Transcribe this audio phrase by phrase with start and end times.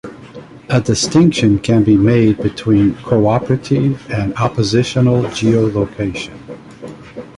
[0.69, 6.33] A distinction can be made between "co-operative" and "oppositional" geolocation.